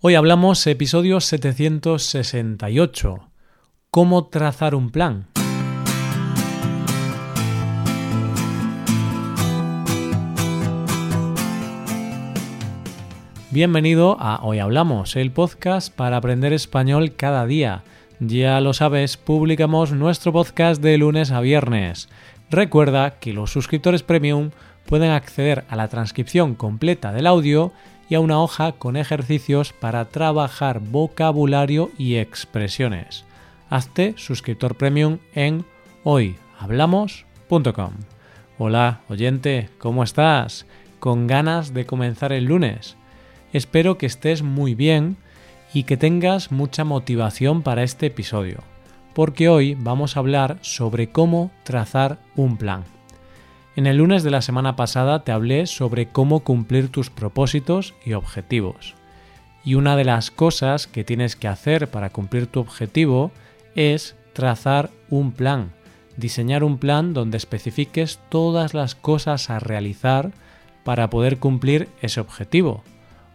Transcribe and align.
Hoy 0.00 0.14
hablamos 0.14 0.64
episodio 0.68 1.20
768. 1.20 3.18
¿Cómo 3.90 4.26
trazar 4.28 4.76
un 4.76 4.90
plan? 4.90 5.26
Bienvenido 13.50 14.16
a 14.20 14.44
Hoy 14.44 14.60
Hablamos, 14.60 15.16
el 15.16 15.32
podcast 15.32 15.92
para 15.92 16.18
aprender 16.18 16.52
español 16.52 17.16
cada 17.16 17.44
día. 17.46 17.82
Ya 18.20 18.60
lo 18.60 18.74
sabes, 18.74 19.16
publicamos 19.16 19.90
nuestro 19.90 20.32
podcast 20.32 20.80
de 20.80 20.96
lunes 20.96 21.32
a 21.32 21.40
viernes. 21.40 22.08
Recuerda 22.50 23.18
que 23.18 23.32
los 23.32 23.50
suscriptores 23.50 24.04
premium 24.04 24.52
pueden 24.86 25.10
acceder 25.10 25.64
a 25.68 25.74
la 25.74 25.88
transcripción 25.88 26.54
completa 26.54 27.12
del 27.12 27.26
audio 27.26 27.72
y 28.08 28.14
a 28.14 28.20
una 28.20 28.40
hoja 28.40 28.72
con 28.72 28.96
ejercicios 28.96 29.72
para 29.72 30.06
trabajar 30.06 30.80
vocabulario 30.80 31.90
y 31.98 32.16
expresiones. 32.16 33.24
Hazte 33.70 34.14
suscriptor 34.16 34.76
premium 34.76 35.18
en 35.34 35.64
hoyhablamos.com. 36.04 37.92
Hola, 38.58 39.00
oyente, 39.08 39.68
¿cómo 39.78 40.02
estás? 40.02 40.66
¿Con 40.98 41.26
ganas 41.26 41.74
de 41.74 41.86
comenzar 41.86 42.32
el 42.32 42.44
lunes? 42.44 42.96
Espero 43.52 43.98
que 43.98 44.06
estés 44.06 44.42
muy 44.42 44.74
bien 44.74 45.16
y 45.72 45.84
que 45.84 45.96
tengas 45.96 46.50
mucha 46.50 46.84
motivación 46.84 47.62
para 47.62 47.82
este 47.82 48.06
episodio, 48.06 48.62
porque 49.14 49.48
hoy 49.48 49.74
vamos 49.74 50.16
a 50.16 50.20
hablar 50.20 50.58
sobre 50.62 51.10
cómo 51.10 51.50
trazar 51.62 52.18
un 52.36 52.56
plan. 52.56 52.97
En 53.78 53.86
el 53.86 53.98
lunes 53.98 54.24
de 54.24 54.32
la 54.32 54.42
semana 54.42 54.74
pasada 54.74 55.22
te 55.22 55.30
hablé 55.30 55.68
sobre 55.68 56.08
cómo 56.08 56.40
cumplir 56.40 56.88
tus 56.88 57.10
propósitos 57.10 57.94
y 58.04 58.14
objetivos. 58.14 58.96
Y 59.64 59.76
una 59.76 59.94
de 59.94 60.04
las 60.04 60.32
cosas 60.32 60.88
que 60.88 61.04
tienes 61.04 61.36
que 61.36 61.46
hacer 61.46 61.88
para 61.88 62.10
cumplir 62.10 62.48
tu 62.48 62.58
objetivo 62.58 63.30
es 63.76 64.16
trazar 64.32 64.90
un 65.10 65.30
plan, 65.30 65.70
diseñar 66.16 66.64
un 66.64 66.78
plan 66.78 67.14
donde 67.14 67.36
especifiques 67.36 68.18
todas 68.30 68.74
las 68.74 68.96
cosas 68.96 69.48
a 69.48 69.60
realizar 69.60 70.32
para 70.82 71.08
poder 71.08 71.38
cumplir 71.38 71.88
ese 72.02 72.18
objetivo. 72.18 72.82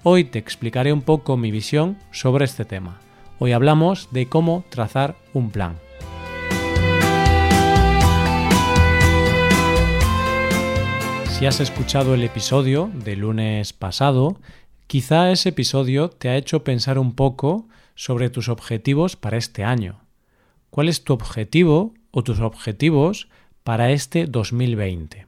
Hoy 0.04 0.26
te 0.26 0.40
explicaré 0.40 0.92
un 0.92 1.04
poco 1.04 1.38
mi 1.38 1.52
visión 1.52 1.96
sobre 2.12 2.44
este 2.44 2.66
tema. 2.66 3.00
Hoy 3.40 3.54
hablamos 3.54 4.10
de 4.12 4.28
cómo 4.28 4.66
trazar 4.70 5.16
un 5.34 5.52
plan. 5.52 5.78
Si 11.44 11.48
has 11.48 11.60
escuchado 11.60 12.14
el 12.14 12.24
episodio 12.24 12.90
del 13.04 13.20
lunes 13.20 13.74
pasado, 13.74 14.40
quizá 14.88 15.30
ese 15.30 15.50
episodio 15.50 16.10
te 16.10 16.30
ha 16.30 16.38
hecho 16.38 16.64
pensar 16.64 16.98
un 16.98 17.16
poco 17.16 17.68
sobre 17.96 18.30
tus 18.30 18.48
objetivos 18.48 19.18
para 19.18 19.36
este 19.36 19.66
año. 19.66 20.00
¿Cuál 20.70 20.88
es 20.88 21.04
tu 21.04 21.12
objetivo 21.12 21.96
o 22.12 22.24
tus 22.24 22.40
objetivos 22.40 23.28
para 23.66 23.92
este 23.92 24.26
2020? 24.26 25.28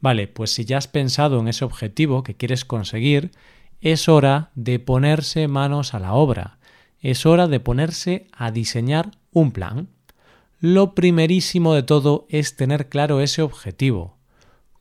Vale, 0.00 0.28
pues 0.28 0.52
si 0.52 0.64
ya 0.64 0.78
has 0.78 0.86
pensado 0.86 1.40
en 1.40 1.48
ese 1.48 1.64
objetivo 1.64 2.22
que 2.22 2.36
quieres 2.36 2.64
conseguir, 2.64 3.32
es 3.80 4.08
hora 4.08 4.52
de 4.54 4.78
ponerse 4.78 5.48
manos 5.48 5.92
a 5.92 5.98
la 5.98 6.12
obra. 6.12 6.58
Es 7.00 7.26
hora 7.26 7.48
de 7.48 7.58
ponerse 7.58 8.28
a 8.30 8.52
diseñar 8.52 9.10
un 9.32 9.50
plan. 9.50 9.88
Lo 10.60 10.94
primerísimo 10.94 11.74
de 11.74 11.82
todo 11.82 12.26
es 12.28 12.54
tener 12.54 12.88
claro 12.88 13.20
ese 13.20 13.42
objetivo 13.42 14.17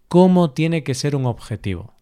¿Cómo 0.08 0.52
tiene 0.52 0.83
que 0.83 0.94
ser 0.94 1.17
un 1.17 1.25
objetivo? 1.25 1.94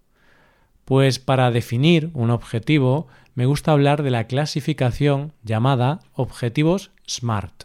Pues 0.86 1.17
para 1.17 1.50
definir 1.50 2.12
un 2.14 2.30
objetivo 2.30 3.08
me 3.34 3.47
gusta 3.47 3.72
hablar 3.72 4.03
de 4.03 4.12
la 4.12 4.28
clasificación 4.28 5.34
llamada 5.42 6.02
objetivos 6.14 6.92
SMART. 7.08 7.64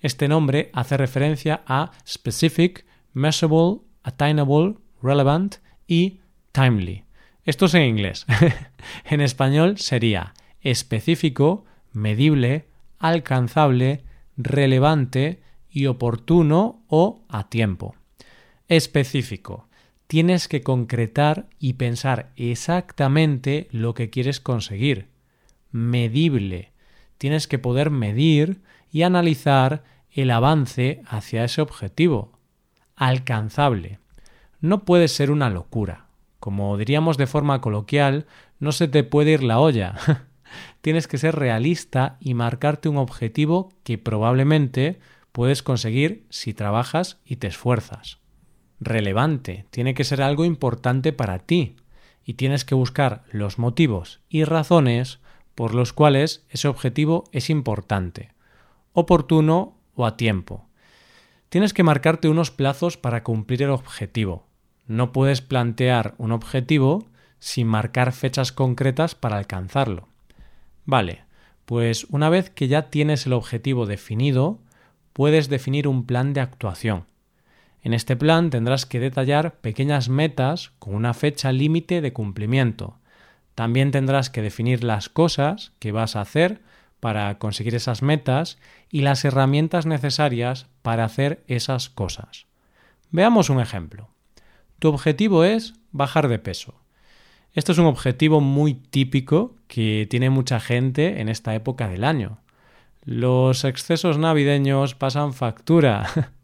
Este 0.00 0.28
nombre 0.28 0.70
hace 0.72 0.96
referencia 0.96 1.62
a 1.66 1.90
Specific, 2.06 2.86
Measurable, 3.12 3.80
Attainable, 4.04 4.76
Relevant 5.02 5.56
y 5.88 6.20
Timely. 6.52 7.04
Esto 7.42 7.66
es 7.66 7.74
en 7.74 7.82
inglés. 7.82 8.24
en 9.04 9.20
español 9.20 9.78
sería 9.78 10.34
específico, 10.60 11.64
medible, 11.92 12.68
alcanzable, 13.00 14.04
relevante 14.36 15.42
y 15.68 15.86
oportuno 15.86 16.84
o 16.86 17.24
a 17.28 17.48
tiempo 17.48 17.96
específico. 18.68 19.68
Tienes 20.06 20.46
que 20.48 20.62
concretar 20.62 21.48
y 21.58 21.74
pensar 21.74 22.30
exactamente 22.36 23.68
lo 23.72 23.94
que 23.94 24.10
quieres 24.10 24.40
conseguir. 24.40 25.08
Medible. 25.72 26.72
Tienes 27.18 27.48
que 27.48 27.58
poder 27.58 27.90
medir 27.90 28.62
y 28.90 29.02
analizar 29.02 29.82
el 30.12 30.30
avance 30.30 31.02
hacia 31.06 31.44
ese 31.44 31.60
objetivo. 31.60 32.38
Alcanzable. 32.94 33.98
No 34.60 34.84
puede 34.84 35.08
ser 35.08 35.30
una 35.30 35.50
locura. 35.50 36.06
Como 36.38 36.76
diríamos 36.76 37.16
de 37.16 37.26
forma 37.26 37.60
coloquial, 37.60 38.26
no 38.60 38.72
se 38.72 38.86
te 38.88 39.02
puede 39.02 39.32
ir 39.32 39.42
la 39.42 39.58
olla. 39.58 39.96
Tienes 40.80 41.08
que 41.08 41.18
ser 41.18 41.34
realista 41.34 42.16
y 42.20 42.34
marcarte 42.34 42.88
un 42.88 42.96
objetivo 42.96 43.72
que 43.82 43.98
probablemente 43.98 45.00
puedes 45.32 45.64
conseguir 45.64 46.26
si 46.30 46.54
trabajas 46.54 47.18
y 47.24 47.36
te 47.36 47.48
esfuerzas 47.48 48.20
relevante, 48.80 49.66
tiene 49.70 49.94
que 49.94 50.04
ser 50.04 50.22
algo 50.22 50.44
importante 50.44 51.12
para 51.12 51.38
ti 51.38 51.76
y 52.24 52.34
tienes 52.34 52.64
que 52.64 52.74
buscar 52.74 53.24
los 53.30 53.58
motivos 53.58 54.20
y 54.28 54.44
razones 54.44 55.20
por 55.54 55.74
los 55.74 55.92
cuales 55.92 56.44
ese 56.50 56.68
objetivo 56.68 57.24
es 57.32 57.48
importante, 57.50 58.32
oportuno 58.92 59.76
o 59.94 60.06
a 60.06 60.16
tiempo. 60.16 60.66
Tienes 61.48 61.72
que 61.72 61.82
marcarte 61.82 62.28
unos 62.28 62.50
plazos 62.50 62.96
para 62.96 63.22
cumplir 63.22 63.62
el 63.62 63.70
objetivo. 63.70 64.46
No 64.86 65.12
puedes 65.12 65.40
plantear 65.40 66.14
un 66.18 66.32
objetivo 66.32 67.06
sin 67.38 67.66
marcar 67.66 68.12
fechas 68.12 68.52
concretas 68.52 69.14
para 69.14 69.38
alcanzarlo. 69.38 70.08
Vale, 70.84 71.24
pues 71.64 72.04
una 72.10 72.28
vez 72.28 72.50
que 72.50 72.68
ya 72.68 72.90
tienes 72.90 73.26
el 73.26 73.32
objetivo 73.32 73.86
definido, 73.86 74.58
puedes 75.12 75.48
definir 75.48 75.88
un 75.88 76.04
plan 76.04 76.32
de 76.32 76.40
actuación. 76.40 77.06
En 77.86 77.94
este 77.94 78.16
plan 78.16 78.50
tendrás 78.50 78.84
que 78.84 78.98
detallar 78.98 79.60
pequeñas 79.60 80.08
metas 80.08 80.72
con 80.80 80.96
una 80.96 81.14
fecha 81.14 81.52
límite 81.52 82.00
de 82.00 82.12
cumplimiento. 82.12 82.98
También 83.54 83.92
tendrás 83.92 84.28
que 84.28 84.42
definir 84.42 84.82
las 84.82 85.08
cosas 85.08 85.70
que 85.78 85.92
vas 85.92 86.16
a 86.16 86.20
hacer 86.20 86.62
para 86.98 87.38
conseguir 87.38 87.76
esas 87.76 88.02
metas 88.02 88.58
y 88.90 89.02
las 89.02 89.24
herramientas 89.24 89.86
necesarias 89.86 90.66
para 90.82 91.04
hacer 91.04 91.44
esas 91.46 91.88
cosas. 91.88 92.46
Veamos 93.12 93.50
un 93.50 93.60
ejemplo. 93.60 94.08
Tu 94.80 94.88
objetivo 94.88 95.44
es 95.44 95.74
bajar 95.92 96.26
de 96.26 96.40
peso. 96.40 96.74
Esto 97.52 97.70
es 97.70 97.78
un 97.78 97.86
objetivo 97.86 98.40
muy 98.40 98.74
típico 98.74 99.54
que 99.68 100.08
tiene 100.10 100.28
mucha 100.28 100.58
gente 100.58 101.20
en 101.20 101.28
esta 101.28 101.54
época 101.54 101.86
del 101.86 102.02
año. 102.02 102.40
Los 103.04 103.62
excesos 103.64 104.18
navideños 104.18 104.96
pasan 104.96 105.34
factura 105.34 106.32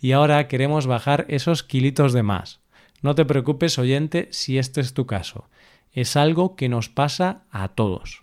y 0.00 0.12
ahora 0.12 0.48
queremos 0.48 0.86
bajar 0.86 1.26
esos 1.28 1.62
kilitos 1.62 2.12
de 2.12 2.22
más. 2.22 2.60
No 3.02 3.14
te 3.14 3.24
preocupes, 3.24 3.78
oyente, 3.78 4.28
si 4.30 4.58
este 4.58 4.80
es 4.80 4.94
tu 4.94 5.06
caso. 5.06 5.48
Es 5.92 6.16
algo 6.16 6.56
que 6.56 6.68
nos 6.68 6.88
pasa 6.88 7.42
a 7.50 7.68
todos. 7.68 8.22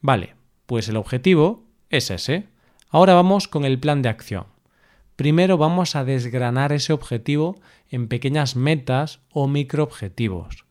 Vale, 0.00 0.34
pues 0.66 0.88
el 0.88 0.96
objetivo 0.96 1.64
es 1.90 2.10
ese. 2.10 2.48
Ahora 2.90 3.14
vamos 3.14 3.48
con 3.48 3.64
el 3.64 3.78
plan 3.78 4.02
de 4.02 4.08
acción. 4.08 4.46
Primero 5.16 5.56
vamos 5.56 5.96
a 5.96 6.04
desgranar 6.04 6.72
ese 6.72 6.92
objetivo 6.92 7.60
en 7.88 8.08
pequeñas 8.08 8.56
metas 8.56 9.20
o 9.30 9.46
microobjetivos. 9.46 10.64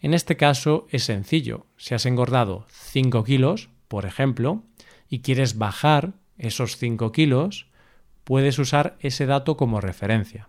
En 0.00 0.12
este 0.12 0.36
caso 0.36 0.86
es 0.90 1.04
sencillo. 1.04 1.66
Si 1.76 1.94
has 1.94 2.04
engordado 2.04 2.66
5 2.68 3.24
kilos, 3.24 3.70
por 3.88 4.04
ejemplo, 4.04 4.62
y 5.08 5.20
quieres 5.20 5.56
bajar 5.56 6.14
esos 6.36 6.76
5 6.76 7.12
kilos, 7.12 7.66
puedes 8.26 8.58
usar 8.58 8.96
ese 8.98 9.24
dato 9.24 9.56
como 9.56 9.80
referencia. 9.80 10.48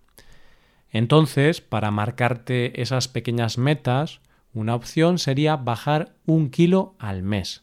Entonces, 0.90 1.62
para 1.62 1.92
marcarte 1.92 2.82
esas 2.82 3.08
pequeñas 3.08 3.60
metas, 3.60 4.20
una 4.52 4.74
opción 4.74 5.20
sería 5.20 5.58
bajar 5.58 6.16
un 6.26 6.50
kilo 6.50 6.96
al 6.98 7.22
mes. 7.22 7.62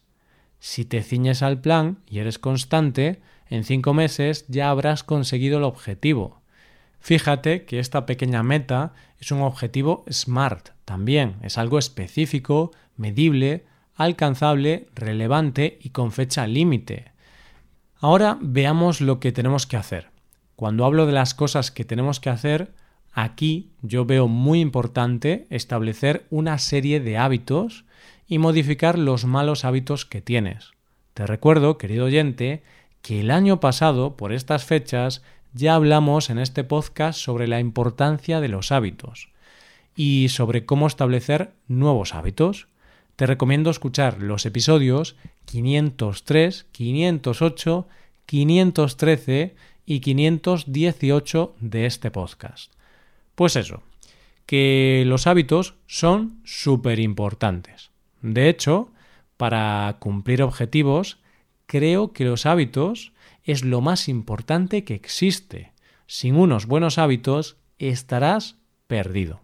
Si 0.61 0.85
te 0.85 1.03
ciñes 1.03 1.43
al 1.43 1.61
plan 1.61 1.99
y 2.09 2.21
eres 2.21 2.39
constante, 2.39 3.21
en 3.51 3.65
cinco 3.65 3.93
meses 3.93 4.45
ya 4.47 4.71
habrás 4.71 5.03
conseguido 5.03 5.59
el 5.59 5.65
objetivo. 5.65 6.43
Fíjate 7.01 7.65
que 7.65 7.81
esta 7.81 8.07
pequeña 8.07 8.45
meta 8.45 8.93
es 9.19 9.33
un 9.33 9.43
objetivo 9.43 10.05
SMART 10.09 10.71
también, 10.85 11.39
es 11.43 11.59
algo 11.59 11.81
específico, 11.81 12.71
medible, 12.97 13.65
alcanzable, 13.97 14.87
relevante 14.95 15.77
y 15.83 15.91
con 15.91 16.13
fecha 16.13 16.47
límite. 16.47 17.14
Ahora 18.05 18.37
veamos 18.39 19.01
lo 19.01 19.19
que 19.19 19.33
tenemos 19.33 19.67
que 19.67 19.79
hacer. 19.79 20.09
Cuando 20.57 20.85
hablo 20.85 21.07
de 21.07 21.13
las 21.13 21.33
cosas 21.33 21.71
que 21.71 21.87
tenemos 21.87 22.21
que 22.21 22.29
hacer, 22.29 22.71
aquí 23.15 23.71
yo 23.81 24.05
veo 24.05 24.29
muy 24.29 24.61
importante 24.61 25.47
establecer 25.49 26.27
una 26.29 26.59
serie 26.59 27.01
de 27.01 27.17
hábitos 27.17 27.87
y 28.29 28.37
modificar 28.37 28.99
los 28.99 29.25
malos 29.25 29.65
hábitos 29.65 30.05
que 30.05 30.21
tienes. 30.21 30.73
Te 31.15 31.27
recuerdo, 31.27 31.79
querido 31.79 32.05
oyente, 32.05 32.63
que 33.01 33.21
el 33.21 33.31
año 33.31 33.59
pasado, 33.59 34.19
por 34.19 34.35
estas 34.35 34.67
fechas, 34.67 35.23
ya 35.55 35.75
hablamos 35.75 36.29
en 36.29 36.39
este 36.39 36.63
podcast 36.63 37.19
sobre 37.19 37.49
la 37.49 37.59
importancia 37.59 38.43
de 38.43 38.49
los 38.49 38.71
hábitos 38.71 39.31
y 39.97 40.29
sobre 40.29 40.67
cómo 40.67 40.89
establecer 40.89 41.53
nuevos 41.69 42.15
hábitos. 42.15 42.69
Te 43.17 43.27
recomiendo 43.27 43.71
escuchar 43.71 44.21
los 44.21 44.45
episodios 44.45 45.17
503, 45.45 46.67
508, 46.73 47.89
513 48.27 49.55
y 49.87 50.01
518 50.01 51.55
de 51.61 51.87
este 51.87 52.11
podcast. 52.11 52.73
Pues 53.37 53.55
eso, 53.55 53.83
que 54.47 55.05
los 55.07 55.29
hábitos 55.29 55.75
son 55.87 56.41
súper 56.45 56.99
importantes. 56.99 57.91
De 58.21 58.49
hecho, 58.49 58.91
para 59.37 59.97
cumplir 60.01 60.43
objetivos, 60.43 61.19
creo 61.67 62.13
que 62.13 62.25
los 62.25 62.47
hábitos 62.47 63.13
es 63.45 63.63
lo 63.63 63.81
más 63.81 64.09
importante 64.09 64.83
que 64.83 64.95
existe. 64.95 65.73
Sin 66.07 66.35
unos 66.35 66.67
buenos 66.67 66.99
hábitos 66.99 67.59
estarás 67.79 68.57
perdido. 68.89 69.41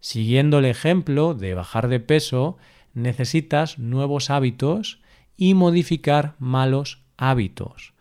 Siguiendo 0.00 0.58
el 0.58 0.64
ejemplo 0.64 1.34
de 1.34 1.54
bajar 1.54 1.88
de 1.88 2.00
peso, 2.00 2.56
necesitas 2.94 3.78
nuevos 3.78 4.30
hábitos 4.30 5.00
y 5.36 5.54
modificar 5.54 6.34
malos 6.38 7.02
hábitos. 7.16 7.94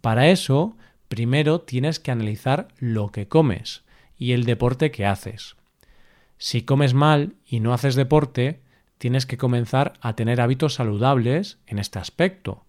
Para 0.00 0.28
eso, 0.28 0.76
primero 1.08 1.60
tienes 1.60 2.00
que 2.00 2.10
analizar 2.10 2.68
lo 2.78 3.10
que 3.10 3.28
comes 3.28 3.84
y 4.16 4.32
el 4.32 4.44
deporte 4.44 4.90
que 4.90 5.06
haces. 5.06 5.56
Si 6.38 6.62
comes 6.62 6.94
mal 6.94 7.34
y 7.46 7.60
no 7.60 7.72
haces 7.72 7.94
deporte, 7.94 8.60
tienes 8.98 9.26
que 9.26 9.38
comenzar 9.38 9.94
a 10.00 10.14
tener 10.14 10.40
hábitos 10.40 10.74
saludables 10.74 11.58
en 11.66 11.78
este 11.78 11.98
aspecto, 11.98 12.64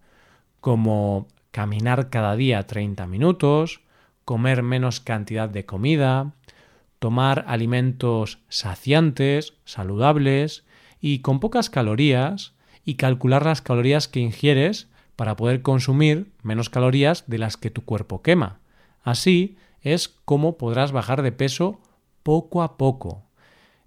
como 0.60 1.28
caminar 1.50 2.10
cada 2.10 2.36
día 2.36 2.66
30 2.66 3.06
minutos, 3.06 3.80
comer 4.24 4.62
menos 4.62 5.00
cantidad 5.00 5.48
de 5.48 5.64
comida, 5.66 6.32
tomar 6.98 7.44
alimentos 7.48 8.38
saciantes, 8.48 9.54
saludables 9.64 10.64
y 11.06 11.18
con 11.18 11.38
pocas 11.38 11.68
calorías 11.68 12.54
y 12.82 12.94
calcular 12.94 13.44
las 13.44 13.60
calorías 13.60 14.08
que 14.08 14.20
ingieres 14.20 14.88
para 15.16 15.36
poder 15.36 15.60
consumir 15.60 16.32
menos 16.42 16.70
calorías 16.70 17.24
de 17.26 17.36
las 17.36 17.58
que 17.58 17.68
tu 17.68 17.84
cuerpo 17.84 18.22
quema. 18.22 18.60
Así 19.02 19.58
es 19.82 20.08
como 20.08 20.56
podrás 20.56 20.92
bajar 20.92 21.20
de 21.20 21.30
peso 21.30 21.78
poco 22.22 22.62
a 22.62 22.78
poco. 22.78 23.22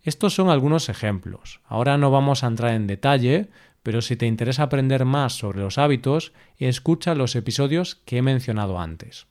Estos 0.03 0.35
son 0.35 0.51
algunos 0.51 0.89
ejemplos. 0.89 1.59
Ahora 1.65 1.97
no 1.97 2.11
vamos 2.11 2.43
a 2.43 2.47
entrar 2.47 2.75
en 2.75 2.85
detalle, 2.85 3.49
pero 3.81 4.03
si 4.03 4.15
te 4.15 4.27
interesa 4.27 4.61
aprender 4.61 5.03
más 5.03 5.33
sobre 5.33 5.61
los 5.61 5.79
hábitos, 5.79 6.33
escucha 6.59 7.15
los 7.15 7.35
episodios 7.35 7.95
que 8.05 8.17
he 8.17 8.21
mencionado 8.21 8.79
antes. 8.79 9.25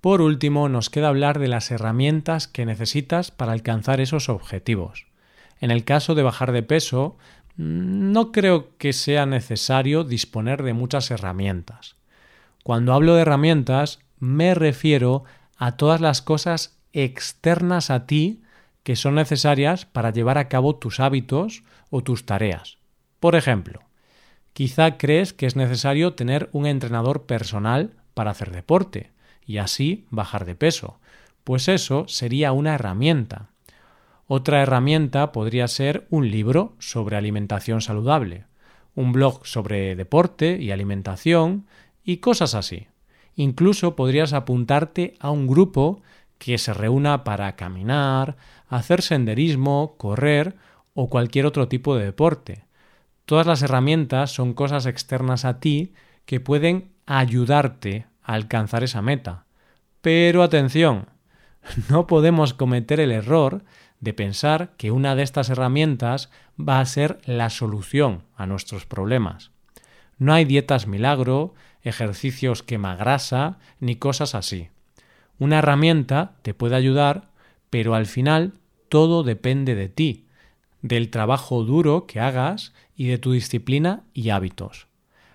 Por 0.00 0.22
último, 0.22 0.70
nos 0.70 0.88
queda 0.88 1.08
hablar 1.08 1.38
de 1.38 1.48
las 1.48 1.70
herramientas 1.70 2.48
que 2.48 2.64
necesitas 2.64 3.30
para 3.30 3.52
alcanzar 3.52 4.00
esos 4.00 4.30
objetivos. 4.30 5.09
En 5.60 5.70
el 5.70 5.84
caso 5.84 6.14
de 6.14 6.22
bajar 6.22 6.52
de 6.52 6.62
peso, 6.62 7.16
no 7.56 8.32
creo 8.32 8.76
que 8.78 8.92
sea 8.92 9.26
necesario 9.26 10.04
disponer 10.04 10.62
de 10.62 10.72
muchas 10.72 11.10
herramientas. 11.10 11.96
Cuando 12.64 12.94
hablo 12.94 13.14
de 13.14 13.22
herramientas, 13.22 14.00
me 14.18 14.54
refiero 14.54 15.24
a 15.56 15.76
todas 15.76 16.00
las 16.00 16.22
cosas 16.22 16.78
externas 16.92 17.90
a 17.90 18.06
ti 18.06 18.42
que 18.82 18.96
son 18.96 19.14
necesarias 19.14 19.84
para 19.84 20.10
llevar 20.10 20.38
a 20.38 20.48
cabo 20.48 20.76
tus 20.76 21.00
hábitos 21.00 21.62
o 21.90 22.02
tus 22.02 22.24
tareas. 22.24 22.78
Por 23.20 23.36
ejemplo, 23.36 23.80
quizá 24.54 24.96
crees 24.96 25.32
que 25.32 25.46
es 25.46 25.56
necesario 25.56 26.14
tener 26.14 26.48
un 26.52 26.66
entrenador 26.66 27.26
personal 27.26 27.92
para 28.14 28.30
hacer 28.30 28.50
deporte 28.50 29.12
y 29.44 29.58
así 29.58 30.06
bajar 30.10 30.46
de 30.46 30.54
peso. 30.54 30.98
Pues 31.44 31.68
eso 31.68 32.06
sería 32.08 32.52
una 32.52 32.74
herramienta. 32.74 33.49
Otra 34.32 34.62
herramienta 34.62 35.32
podría 35.32 35.66
ser 35.66 36.06
un 36.08 36.30
libro 36.30 36.76
sobre 36.78 37.16
alimentación 37.16 37.80
saludable, 37.80 38.44
un 38.94 39.10
blog 39.10 39.44
sobre 39.44 39.96
deporte 39.96 40.56
y 40.60 40.70
alimentación 40.70 41.66
y 42.04 42.18
cosas 42.18 42.54
así. 42.54 42.86
Incluso 43.34 43.96
podrías 43.96 44.32
apuntarte 44.32 45.14
a 45.18 45.32
un 45.32 45.48
grupo 45.48 46.00
que 46.38 46.58
se 46.58 46.72
reúna 46.72 47.24
para 47.24 47.56
caminar, 47.56 48.36
hacer 48.68 49.02
senderismo, 49.02 49.96
correr 49.96 50.54
o 50.94 51.10
cualquier 51.10 51.44
otro 51.44 51.66
tipo 51.66 51.96
de 51.96 52.04
deporte. 52.04 52.66
Todas 53.24 53.48
las 53.48 53.62
herramientas 53.62 54.30
son 54.30 54.54
cosas 54.54 54.86
externas 54.86 55.44
a 55.44 55.58
ti 55.58 55.92
que 56.24 56.38
pueden 56.38 56.92
ayudarte 57.04 58.06
a 58.22 58.34
alcanzar 58.34 58.84
esa 58.84 59.02
meta. 59.02 59.46
Pero 60.00 60.44
atención, 60.44 61.06
no 61.90 62.06
podemos 62.06 62.54
cometer 62.54 63.00
el 63.00 63.10
error 63.10 63.64
de 64.00 64.14
pensar 64.14 64.72
que 64.76 64.90
una 64.90 65.14
de 65.14 65.22
estas 65.22 65.50
herramientas 65.50 66.30
va 66.58 66.80
a 66.80 66.86
ser 66.86 67.20
la 67.24 67.50
solución 67.50 68.24
a 68.34 68.46
nuestros 68.46 68.86
problemas. 68.86 69.50
No 70.18 70.32
hay 70.32 70.44
dietas 70.44 70.86
milagro, 70.86 71.54
ejercicios 71.82 72.62
quema 72.62 72.96
grasa, 72.96 73.58
ni 73.78 73.96
cosas 73.96 74.34
así. 74.34 74.68
Una 75.38 75.58
herramienta 75.58 76.32
te 76.42 76.52
puede 76.54 76.76
ayudar, 76.76 77.30
pero 77.70 77.94
al 77.94 78.06
final 78.06 78.52
todo 78.88 79.22
depende 79.22 79.74
de 79.74 79.88
ti, 79.88 80.26
del 80.82 81.10
trabajo 81.10 81.64
duro 81.64 82.06
que 82.06 82.20
hagas 82.20 82.74
y 82.96 83.08
de 83.08 83.18
tu 83.18 83.32
disciplina 83.32 84.02
y 84.12 84.30
hábitos. 84.30 84.88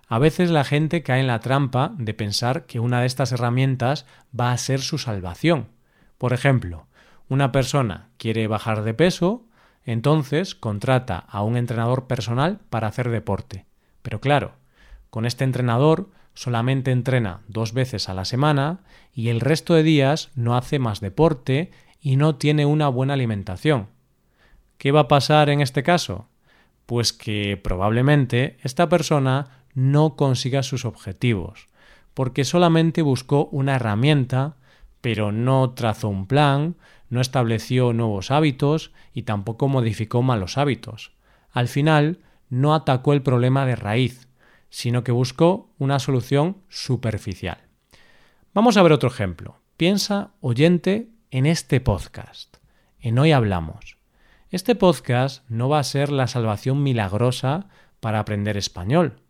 A 0.07 0.19
veces 0.19 0.51
la 0.51 0.63
gente 0.63 1.01
cae 1.01 1.21
en 1.21 1.27
la 1.27 1.39
trampa 1.39 1.93
de 1.97 2.13
pensar 2.13 2.65
que 2.65 2.79
una 2.79 3.01
de 3.01 3.07
estas 3.07 3.31
herramientas 3.31 4.05
va 4.39 4.51
a 4.51 4.57
ser 4.57 4.81
su 4.81 4.99
salvación. 4.99 5.67
Por 6.19 6.33
ejemplo, 6.33 6.87
una 7.29 7.51
persona 7.51 8.09
quiere 8.17 8.47
bajar 8.47 8.83
de 8.83 8.93
peso, 8.93 9.45
entonces 9.83 10.55
contrata 10.55 11.17
a 11.17 11.43
un 11.43 11.57
entrenador 11.57 12.07
personal 12.07 12.59
para 12.69 12.87
hacer 12.87 13.09
deporte. 13.09 13.65
Pero 14.01 14.19
claro, 14.19 14.53
con 15.09 15.25
este 15.25 15.43
entrenador 15.43 16.09
solamente 16.33 16.91
entrena 16.91 17.41
dos 17.47 17.73
veces 17.73 18.09
a 18.09 18.13
la 18.13 18.25
semana 18.25 18.81
y 19.13 19.29
el 19.29 19.39
resto 19.39 19.73
de 19.73 19.83
días 19.83 20.31
no 20.35 20.55
hace 20.57 20.79
más 20.79 20.99
deporte 20.99 21.71
y 22.01 22.17
no 22.17 22.35
tiene 22.35 22.65
una 22.65 22.87
buena 22.87 23.13
alimentación. 23.13 23.87
¿Qué 24.77 24.91
va 24.91 25.01
a 25.01 25.07
pasar 25.07 25.49
en 25.49 25.61
este 25.61 25.83
caso? 25.83 26.27
Pues 26.85 27.13
que 27.13 27.57
probablemente 27.57 28.57
esta 28.61 28.89
persona 28.89 29.65
no 29.73 30.15
consiga 30.15 30.61
sus 30.63 30.85
objetivos, 30.85 31.69
porque 32.13 32.43
solamente 32.43 33.01
buscó 33.01 33.45
una 33.51 33.75
herramienta, 33.75 34.57
pero 35.05 35.31
no 35.31 35.69
trazó 35.75 36.09
un 36.09 36.25
plan, 36.25 36.77
no 37.11 37.21
estableció 37.21 37.93
nuevos 37.93 38.31
hábitos 38.31 38.91
y 39.13 39.21
tampoco 39.21 39.67
modificó 39.67 40.23
malos 40.23 40.57
hábitos. 40.57 41.11
Al 41.51 41.67
final, 41.67 42.21
no 42.49 42.73
atacó 42.73 43.13
el 43.13 43.21
problema 43.21 43.67
de 43.67 43.75
raíz, 43.75 44.27
sino 44.71 45.03
que 45.03 45.11
buscó 45.11 45.69
una 45.77 45.99
solución 45.99 46.57
superficial. 46.69 47.59
Vamos 48.55 48.77
a 48.77 48.81
ver 48.81 48.93
otro 48.93 49.07
ejemplo. 49.07 49.59
Piensa, 49.77 50.31
oyente, 50.41 51.11
en 51.29 51.45
este 51.45 51.79
podcast. 51.81 52.57
En 52.99 53.19
Hoy 53.19 53.31
Hablamos. 53.31 53.99
Este 54.49 54.73
podcast 54.73 55.47
no 55.51 55.69
va 55.69 55.77
a 55.77 55.83
ser 55.83 56.11
la 56.11 56.25
salvación 56.25 56.81
milagrosa 56.81 57.67
para 57.99 58.17
aprender 58.17 58.57
español, 58.57 59.21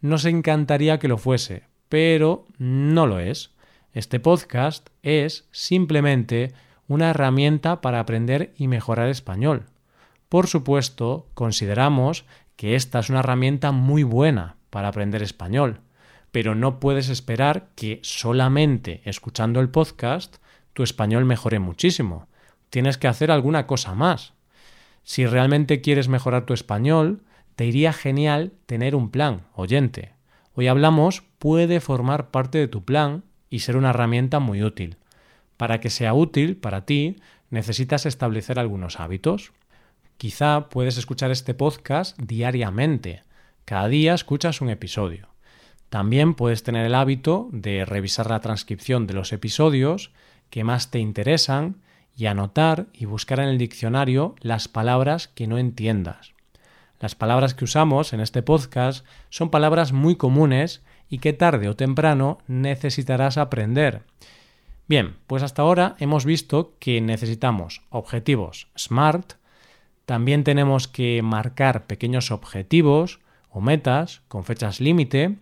nos 0.00 0.26
encantaría 0.26 1.00
que 1.00 1.08
lo 1.08 1.18
fuese, 1.18 1.64
pero 1.88 2.46
no 2.56 3.08
lo 3.08 3.18
es. 3.18 3.57
Este 3.98 4.20
podcast 4.20 4.90
es 5.02 5.48
simplemente 5.50 6.52
una 6.86 7.10
herramienta 7.10 7.80
para 7.80 7.98
aprender 7.98 8.54
y 8.56 8.68
mejorar 8.68 9.08
español. 9.08 9.64
Por 10.28 10.46
supuesto, 10.46 11.26
consideramos 11.34 12.24
que 12.54 12.76
esta 12.76 13.00
es 13.00 13.10
una 13.10 13.18
herramienta 13.18 13.72
muy 13.72 14.04
buena 14.04 14.54
para 14.70 14.86
aprender 14.86 15.20
español, 15.20 15.80
pero 16.30 16.54
no 16.54 16.78
puedes 16.78 17.08
esperar 17.08 17.70
que 17.74 17.98
solamente 18.04 19.02
escuchando 19.04 19.58
el 19.58 19.68
podcast 19.68 20.36
tu 20.74 20.84
español 20.84 21.24
mejore 21.24 21.58
muchísimo. 21.58 22.28
Tienes 22.70 22.98
que 22.98 23.08
hacer 23.08 23.32
alguna 23.32 23.66
cosa 23.66 23.96
más. 23.96 24.32
Si 25.02 25.26
realmente 25.26 25.80
quieres 25.80 26.06
mejorar 26.06 26.46
tu 26.46 26.54
español, 26.54 27.24
te 27.56 27.66
iría 27.66 27.92
genial 27.92 28.52
tener 28.66 28.94
un 28.94 29.10
plan, 29.10 29.48
oyente. 29.54 30.12
Hoy 30.54 30.68
hablamos 30.68 31.24
puede 31.40 31.80
formar 31.80 32.30
parte 32.30 32.58
de 32.58 32.68
tu 32.68 32.84
plan 32.84 33.24
y 33.50 33.60
ser 33.60 33.76
una 33.76 33.90
herramienta 33.90 34.38
muy 34.38 34.62
útil. 34.62 34.96
Para 35.56 35.80
que 35.80 35.90
sea 35.90 36.14
útil 36.14 36.56
para 36.56 36.84
ti, 36.84 37.16
necesitas 37.50 38.06
establecer 38.06 38.58
algunos 38.58 39.00
hábitos. 39.00 39.52
Quizá 40.16 40.68
puedes 40.68 40.98
escuchar 40.98 41.30
este 41.30 41.54
podcast 41.54 42.18
diariamente. 42.20 43.22
Cada 43.64 43.88
día 43.88 44.14
escuchas 44.14 44.60
un 44.60 44.70
episodio. 44.70 45.28
También 45.88 46.34
puedes 46.34 46.62
tener 46.62 46.84
el 46.84 46.94
hábito 46.94 47.48
de 47.50 47.84
revisar 47.84 48.28
la 48.30 48.40
transcripción 48.40 49.06
de 49.06 49.14
los 49.14 49.32
episodios 49.32 50.12
que 50.50 50.64
más 50.64 50.90
te 50.90 50.98
interesan 50.98 51.76
y 52.16 52.26
anotar 52.26 52.88
y 52.92 53.04
buscar 53.04 53.40
en 53.40 53.48
el 53.48 53.58
diccionario 53.58 54.34
las 54.40 54.68
palabras 54.68 55.28
que 55.28 55.46
no 55.46 55.56
entiendas. 55.56 56.34
Las 57.00 57.14
palabras 57.14 57.54
que 57.54 57.64
usamos 57.64 58.12
en 58.12 58.20
este 58.20 58.42
podcast 58.42 59.06
son 59.30 59.50
palabras 59.50 59.92
muy 59.92 60.16
comunes 60.16 60.82
y 61.08 61.18
que 61.18 61.32
tarde 61.32 61.68
o 61.68 61.76
temprano 61.76 62.38
necesitarás 62.46 63.38
aprender. 63.38 64.02
Bien, 64.88 65.16
pues 65.26 65.42
hasta 65.42 65.62
ahora 65.62 65.96
hemos 65.98 66.24
visto 66.24 66.74
que 66.78 67.00
necesitamos 67.00 67.82
objetivos 67.90 68.68
SMART, 68.76 69.34
también 70.06 70.42
tenemos 70.42 70.88
que 70.88 71.20
marcar 71.22 71.86
pequeños 71.86 72.30
objetivos 72.30 73.20
o 73.50 73.60
metas 73.60 74.22
con 74.28 74.44
fechas 74.44 74.80
límite 74.80 75.36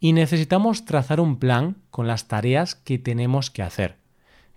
y 0.00 0.12
necesitamos 0.12 0.84
trazar 0.84 1.20
un 1.20 1.38
plan 1.38 1.76
con 1.90 2.06
las 2.06 2.28
tareas 2.28 2.74
que 2.74 2.98
tenemos 2.98 3.50
que 3.50 3.62
hacer. 3.62 3.96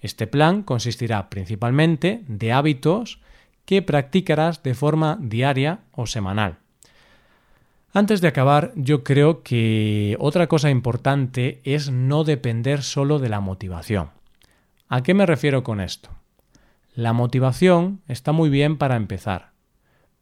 Este 0.01 0.27
plan 0.27 0.63
consistirá 0.63 1.29
principalmente 1.29 2.23
de 2.27 2.51
hábitos 2.51 3.21
que 3.63 3.81
practicarás 3.81 4.61
de 4.61 4.73
forma 4.73 5.17
diaria 5.21 5.79
o 5.93 6.05
semanal. 6.05 6.57
Antes 7.97 8.19
de 8.19 8.27
acabar, 8.27 8.73
yo 8.75 9.05
creo 9.05 9.41
que 9.41 10.17
otra 10.19 10.47
cosa 10.47 10.69
importante 10.69 11.61
es 11.63 11.89
no 11.91 12.25
depender 12.25 12.83
solo 12.83 13.19
de 13.19 13.29
la 13.29 13.39
motivación. 13.39 14.09
¿A 14.89 15.01
qué 15.01 15.13
me 15.13 15.25
refiero 15.25 15.63
con 15.63 15.79
esto? 15.79 16.09
La 16.93 17.13
motivación 17.13 18.01
está 18.09 18.33
muy 18.33 18.49
bien 18.49 18.77
para 18.77 18.97
empezar, 18.97 19.51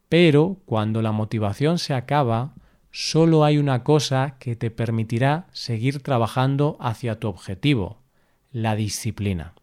pero 0.07 0.57
cuando 0.65 1.01
la 1.01 1.11
motivación 1.11 1.79
se 1.79 1.95
acaba, 1.95 2.53
solo 2.91 3.43
hay 3.43 3.57
una 3.57 3.83
cosa 3.83 4.35
que 4.37 4.55
te 4.55 4.69
permitirá 4.69 5.47
seguir 5.51 6.03
trabajando 6.03 6.77
hacia 6.79 7.19
tu 7.19 7.27
objetivo, 7.27 7.97
la 8.51 8.75
disciplina. 8.75 9.55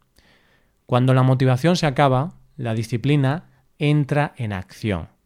Cuando 0.84 1.14
la 1.14 1.22
motivación 1.22 1.76
se 1.76 1.86
acaba, 1.86 2.34
la 2.56 2.74
disciplina 2.74 3.44
entra 3.78 4.34
en 4.36 4.52
acción. 4.52 5.19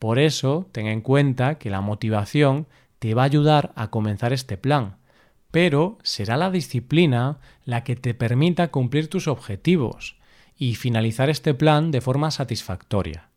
Por 0.00 0.18
eso, 0.18 0.66
ten 0.72 0.86
en 0.86 1.02
cuenta 1.02 1.56
que 1.56 1.68
la 1.68 1.82
motivación 1.82 2.66
te 2.98 3.12
va 3.12 3.22
a 3.22 3.26
ayudar 3.26 3.70
a 3.76 3.90
comenzar 3.90 4.32
este 4.32 4.56
plan, 4.56 4.96
pero 5.50 5.98
será 6.02 6.38
la 6.38 6.50
disciplina 6.50 7.38
la 7.66 7.84
que 7.84 7.96
te 7.96 8.14
permita 8.14 8.68
cumplir 8.68 9.10
tus 9.10 9.28
objetivos 9.28 10.16
y 10.56 10.76
finalizar 10.76 11.28
este 11.28 11.52
plan 11.52 11.90
de 11.90 12.00
forma 12.00 12.30
satisfactoria. 12.30 13.28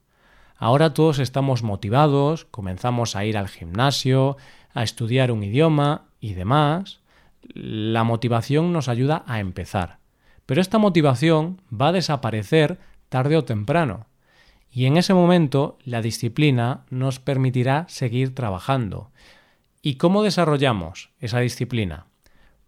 Ahora 0.55 0.93
todos 0.93 1.19
estamos 1.19 1.63
motivados, 1.63 2.45
comenzamos 2.45 3.17
a 3.17 3.25
ir 3.25 3.37
al 3.37 3.49
gimnasio, 3.49 4.37
a 4.73 4.83
estudiar 4.83 5.33
un 5.33 5.43
idioma 5.43 6.05
y 6.21 6.33
demás. 6.33 7.01
La 7.53 8.05
motivación 8.05 8.71
nos 8.71 8.87
ayuda 8.87 9.25
a 9.27 9.41
empezar. 9.41 9.99
Pero 10.45 10.61
esta 10.61 10.77
motivación 10.77 11.61
va 11.69 11.89
a 11.89 11.91
desaparecer 11.91 12.79
tarde 13.09 13.35
o 13.35 13.43
temprano. 13.43 14.05
Y 14.73 14.87
en 14.87 14.97
ese 14.97 15.13
momento 15.13 15.77
la 15.85 16.01
disciplina 16.01 16.85
nos 16.89 17.19
permitirá 17.19 17.85
seguir 17.89 18.33
trabajando. 18.33 19.11
¿Y 19.83 19.95
cómo 19.95 20.23
desarrollamos 20.23 21.11
esa 21.19 21.39
disciplina? 21.39 22.07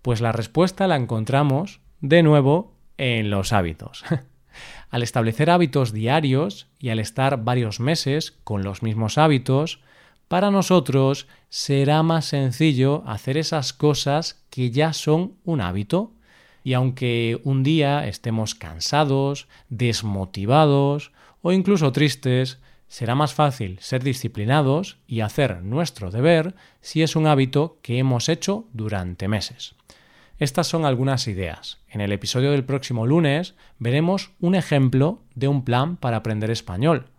Pues 0.04 0.22
la 0.22 0.32
respuesta 0.32 0.86
la 0.86 0.98
encontramos 0.98 1.80
de 2.02 2.22
nuevo 2.22 2.76
en 2.98 3.32
los 3.32 3.54
hábitos. 3.54 4.04
al 4.92 5.02
establecer 5.02 5.50
hábitos 5.50 5.94
diarios 5.94 6.68
y 6.78 6.90
al 6.90 7.00
estar 7.00 7.44
varios 7.44 7.80
meses 7.80 8.38
con 8.44 8.64
los 8.64 8.84
mismos 8.84 9.18
hábitos, 9.18 9.82
para 10.28 10.52
nosotros 10.52 11.28
será 11.50 12.04
más 12.04 12.26
sencillo 12.26 13.04
hacer 13.08 13.36
esas 13.36 13.74
cosas 13.74 14.46
que 14.52 14.70
ya 14.70 14.94
son 14.94 15.34
un 15.44 15.60
hábito. 15.60 16.12
Y 16.64 16.74
aunque 16.74 17.40
un 17.44 17.64
día 17.64 18.08
estemos 18.08 18.54
cansados, 18.54 19.48
desmotivados 19.70 21.12
o 21.48 21.52
incluso 21.52 21.92
tristes, 21.92 22.58
será 22.88 23.14
más 23.14 23.36
fácil 23.36 23.78
ser 23.80 24.04
disciplinados 24.04 24.98
y 25.06 25.20
hacer 25.20 25.62
nuestro 25.62 26.10
deber 26.10 26.56
si 26.82 27.04
es 27.04 27.16
un 27.16 27.28
hábito 27.28 27.78
que 27.84 28.00
hemos 28.00 28.30
hecho 28.30 28.66
durante 28.74 29.28
meses. 29.28 29.76
Estas 30.40 30.66
son 30.66 30.86
algunas 30.86 31.28
ideas. 31.28 31.78
En 31.88 32.02
el 32.02 32.12
episodio 32.12 32.50
del 32.50 32.64
próximo 32.64 33.06
lunes 33.06 33.54
veremos 33.78 34.32
un 34.40 34.56
ejemplo 34.56 35.20
de 35.36 35.48
un 35.48 35.64
plan 35.64 35.98
para 35.98 36.18
aprender 36.18 36.50
español. 36.50 37.10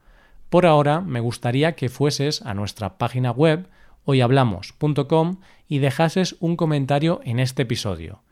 Por 0.50 0.66
ahora 0.66 1.00
me 1.00 1.21
gustaría 1.21 1.76
que 1.76 1.88
fueses 1.88 2.42
a 2.42 2.52
nuestra 2.52 2.99
página 2.99 3.30
web 3.30 3.68
hoyhablamos.com 4.06 5.37
y 5.68 5.78
dejases 5.78 6.35
un 6.40 6.56
comentario 6.56 7.21
en 7.23 7.38
este 7.38 7.62
episodio. 7.62 8.23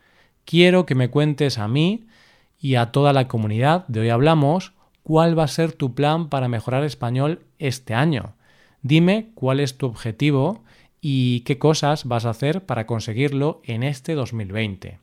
Quiero 0.44 0.86
que 0.86 0.96
me 0.96 1.08
cuentes 1.08 1.56
a 1.56 1.68
mí 1.68 2.08
y 2.58 2.74
a 2.74 2.90
toda 2.90 3.12
la 3.12 3.28
comunidad 3.28 3.86
de 3.86 4.00
Hoy 4.00 4.08
Hablamos 4.08 4.72
cuál 5.04 5.38
va 5.38 5.44
a 5.44 5.48
ser 5.48 5.72
tu 5.72 5.94
plan 5.94 6.28
para 6.28 6.48
mejorar 6.48 6.82
español 6.82 7.46
este 7.60 7.94
año. 7.94 8.34
Dime 8.82 9.30
cuál 9.34 9.60
es 9.60 9.78
tu 9.78 9.86
objetivo 9.86 10.64
y 11.00 11.40
qué 11.40 11.58
cosas 11.58 12.06
vas 12.06 12.24
a 12.24 12.30
hacer 12.30 12.66
para 12.66 12.86
conseguirlo 12.86 13.60
en 13.64 13.84
este 13.84 14.14
2020. 14.14 14.98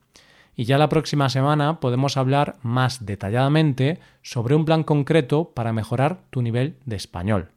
Y 0.54 0.64
ya 0.64 0.76
la 0.76 0.90
próxima 0.90 1.30
semana 1.30 1.80
podemos 1.80 2.16
hablar 2.16 2.56
más 2.62 3.06
detalladamente 3.06 4.00
sobre 4.20 4.54
un 4.54 4.66
plan 4.66 4.82
concreto 4.82 5.52
para 5.54 5.72
mejorar 5.72 6.20
tu 6.30 6.42
nivel 6.42 6.76
de 6.84 6.96
español. 6.96 7.50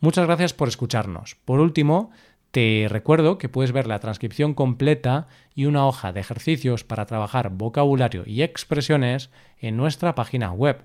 Muchas 0.00 0.26
gracias 0.26 0.52
por 0.52 0.68
escucharnos. 0.68 1.36
Por 1.44 1.60
último, 1.60 2.10
te 2.50 2.86
recuerdo 2.90 3.38
que 3.38 3.48
puedes 3.48 3.72
ver 3.72 3.86
la 3.86 4.00
transcripción 4.00 4.52
completa 4.52 5.28
y 5.54 5.66
una 5.66 5.86
hoja 5.86 6.12
de 6.12 6.20
ejercicios 6.20 6.84
para 6.84 7.06
trabajar 7.06 7.50
vocabulario 7.50 8.24
y 8.26 8.42
expresiones 8.42 9.30
en 9.58 9.76
nuestra 9.76 10.14
página 10.14 10.52
web 10.52 10.84